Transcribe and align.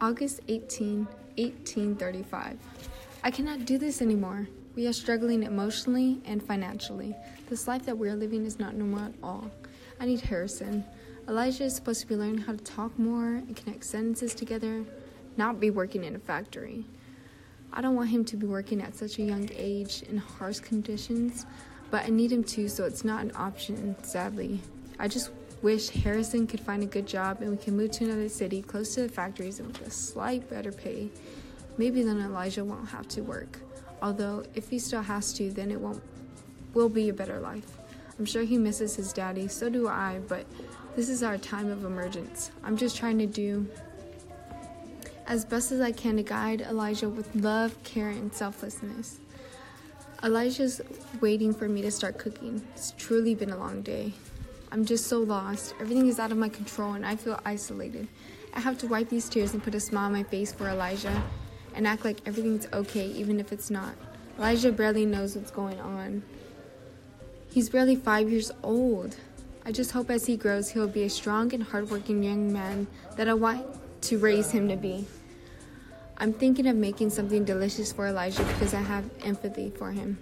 August 0.00 0.40
18, 0.46 1.08
1835. 1.36 2.56
I 3.24 3.30
cannot 3.32 3.64
do 3.64 3.78
this 3.78 4.00
anymore. 4.00 4.46
We 4.76 4.86
are 4.86 4.92
struggling 4.92 5.42
emotionally 5.42 6.20
and 6.24 6.40
financially. 6.40 7.16
This 7.48 7.66
life 7.66 7.84
that 7.86 7.98
we 7.98 8.08
are 8.08 8.14
living 8.14 8.46
is 8.46 8.60
not 8.60 8.76
normal 8.76 9.00
at 9.00 9.12
all. 9.24 9.50
I 9.98 10.06
need 10.06 10.20
Harrison. 10.20 10.84
Elijah 11.26 11.64
is 11.64 11.74
supposed 11.74 12.00
to 12.02 12.06
be 12.06 12.14
learning 12.14 12.38
how 12.38 12.52
to 12.52 12.58
talk 12.58 12.96
more 12.96 13.26
and 13.26 13.56
connect 13.56 13.84
sentences 13.84 14.34
together, 14.34 14.84
not 15.36 15.58
be 15.58 15.70
working 15.70 16.04
in 16.04 16.14
a 16.14 16.20
factory. 16.20 16.84
I 17.72 17.80
don't 17.80 17.96
want 17.96 18.10
him 18.10 18.24
to 18.26 18.36
be 18.36 18.46
working 18.46 18.80
at 18.80 18.94
such 18.94 19.18
a 19.18 19.22
young 19.22 19.50
age 19.52 20.02
in 20.08 20.16
harsh 20.16 20.60
conditions, 20.60 21.44
but 21.90 22.04
I 22.04 22.10
need 22.10 22.30
him 22.30 22.44
to, 22.44 22.68
so 22.68 22.84
it's 22.84 23.04
not 23.04 23.24
an 23.24 23.32
option, 23.34 23.96
sadly. 24.04 24.60
I 25.00 25.08
just 25.08 25.32
wish 25.62 25.88
Harrison 25.88 26.46
could 26.46 26.60
find 26.60 26.82
a 26.82 26.86
good 26.86 27.06
job 27.06 27.40
and 27.40 27.50
we 27.50 27.56
can 27.56 27.76
move 27.76 27.90
to 27.92 28.04
another 28.04 28.28
city 28.28 28.62
close 28.62 28.94
to 28.94 29.02
the 29.02 29.08
factories 29.08 29.58
and 29.58 29.68
with 29.68 29.86
a 29.86 29.90
slight 29.90 30.48
better 30.48 30.72
pay. 30.72 31.10
Maybe 31.76 32.02
then 32.02 32.20
Elijah 32.20 32.64
won't 32.64 32.88
have 32.88 33.08
to 33.08 33.22
work. 33.22 33.58
Although 34.00 34.44
if 34.54 34.70
he 34.70 34.78
still 34.78 35.02
has 35.02 35.32
to, 35.34 35.50
then 35.50 35.70
it 35.70 35.80
won't 35.80 36.02
will 36.74 36.88
be 36.88 37.08
a 37.08 37.12
better 37.12 37.40
life. 37.40 37.78
I'm 38.18 38.24
sure 38.24 38.42
he 38.42 38.58
misses 38.58 38.96
his 38.96 39.12
daddy, 39.12 39.48
so 39.48 39.68
do 39.68 39.88
I, 39.88 40.20
but 40.28 40.44
this 40.96 41.08
is 41.08 41.22
our 41.22 41.38
time 41.38 41.70
of 41.70 41.84
emergence. 41.84 42.50
I'm 42.62 42.76
just 42.76 42.96
trying 42.96 43.18
to 43.18 43.26
do 43.26 43.66
as 45.26 45.44
best 45.44 45.72
as 45.72 45.80
I 45.80 45.92
can 45.92 46.16
to 46.16 46.22
guide 46.22 46.62
Elijah 46.62 47.08
with 47.08 47.34
love, 47.36 47.80
care, 47.84 48.08
and 48.08 48.32
selflessness. 48.32 49.20
Elijah's 50.24 50.80
waiting 51.20 51.54
for 51.54 51.68
me 51.68 51.82
to 51.82 51.90
start 51.90 52.18
cooking. 52.18 52.66
It's 52.74 52.92
truly 52.98 53.34
been 53.34 53.50
a 53.50 53.56
long 53.56 53.82
day. 53.82 54.12
I'm 54.70 54.84
just 54.84 55.06
so 55.06 55.20
lost. 55.20 55.74
Everything 55.80 56.08
is 56.08 56.18
out 56.18 56.30
of 56.30 56.38
my 56.38 56.48
control 56.48 56.92
and 56.92 57.06
I 57.06 57.16
feel 57.16 57.40
isolated. 57.44 58.06
I 58.54 58.60
have 58.60 58.78
to 58.78 58.86
wipe 58.86 59.08
these 59.08 59.28
tears 59.28 59.54
and 59.54 59.62
put 59.62 59.74
a 59.74 59.80
smile 59.80 60.06
on 60.06 60.12
my 60.12 60.22
face 60.22 60.52
for 60.52 60.68
Elijah 60.68 61.22
and 61.74 61.86
act 61.86 62.04
like 62.04 62.20
everything's 62.26 62.66
okay 62.72 63.06
even 63.06 63.40
if 63.40 63.52
it's 63.52 63.70
not. 63.70 63.94
Elijah 64.38 64.70
barely 64.70 65.06
knows 65.06 65.36
what's 65.36 65.50
going 65.50 65.80
on. 65.80 66.22
He's 67.50 67.70
barely 67.70 67.96
five 67.96 68.30
years 68.30 68.52
old. 68.62 69.16
I 69.64 69.72
just 69.72 69.92
hope 69.92 70.10
as 70.10 70.26
he 70.26 70.36
grows, 70.36 70.70
he'll 70.70 70.88
be 70.88 71.04
a 71.04 71.10
strong 71.10 71.52
and 71.54 71.62
hardworking 71.62 72.22
young 72.22 72.52
man 72.52 72.86
that 73.16 73.28
I 73.28 73.34
want 73.34 73.66
to 74.02 74.18
raise 74.18 74.50
him 74.50 74.68
to 74.68 74.76
be. 74.76 75.06
I'm 76.18 76.32
thinking 76.32 76.66
of 76.66 76.76
making 76.76 77.10
something 77.10 77.44
delicious 77.44 77.92
for 77.92 78.06
Elijah 78.06 78.44
because 78.44 78.74
I 78.74 78.80
have 78.80 79.08
empathy 79.22 79.70
for 79.70 79.92
him. 79.92 80.18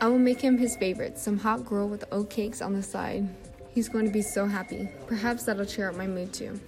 I 0.00 0.06
will 0.06 0.18
make 0.18 0.40
him 0.40 0.58
his 0.58 0.76
favorite, 0.76 1.18
some 1.18 1.38
hot 1.38 1.64
gruel 1.64 1.88
with 1.88 2.04
oat 2.12 2.30
cakes 2.30 2.62
on 2.62 2.72
the 2.72 2.82
side. 2.82 3.28
He's 3.74 3.88
going 3.88 4.04
to 4.06 4.12
be 4.12 4.22
so 4.22 4.46
happy. 4.46 4.88
Perhaps 5.08 5.44
that'll 5.44 5.64
cheer 5.64 5.88
up 5.88 5.96
my 5.96 6.06
mood 6.06 6.32
too. 6.32 6.60